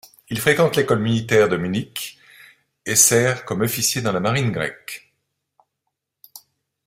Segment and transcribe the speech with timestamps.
[0.31, 2.17] Il fréquente l'école militaire de Munich
[2.87, 5.13] et sert comme officier dans la marine grecque.